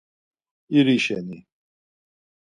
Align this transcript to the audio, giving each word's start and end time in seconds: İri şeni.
İri 0.69 0.99
şeni. 0.99 1.39